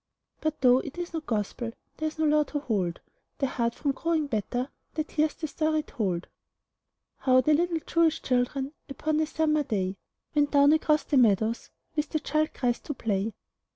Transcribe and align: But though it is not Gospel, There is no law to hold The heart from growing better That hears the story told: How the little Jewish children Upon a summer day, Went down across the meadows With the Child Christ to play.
But 0.39 0.61
though 0.61 0.79
it 0.79 0.97
is 0.97 1.13
not 1.13 1.27
Gospel, 1.27 1.73
There 1.97 2.07
is 2.07 2.17
no 2.17 2.25
law 2.25 2.41
to 2.45 2.57
hold 2.61 3.01
The 3.37 3.45
heart 3.45 3.75
from 3.75 3.91
growing 3.91 4.25
better 4.25 4.69
That 4.95 5.11
hears 5.11 5.35
the 5.35 5.45
story 5.45 5.83
told: 5.83 6.25
How 7.19 7.39
the 7.41 7.53
little 7.53 7.77
Jewish 7.85 8.23
children 8.23 8.73
Upon 8.89 9.19
a 9.19 9.27
summer 9.27 9.61
day, 9.61 9.97
Went 10.33 10.49
down 10.49 10.73
across 10.73 11.03
the 11.03 11.17
meadows 11.17 11.69
With 11.95 12.09
the 12.09 12.19
Child 12.19 12.51
Christ 12.55 12.85
to 12.85 12.95
play. 12.95 13.35